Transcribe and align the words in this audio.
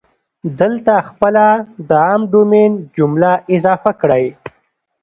دلته 0.59 0.93
خپله 1.09 1.45
د 1.87 1.89
عام 2.05 2.21
ډومین 2.31 2.71
جمله 2.97 3.31
اضافه 3.55 3.91
کړئ. 4.01 4.25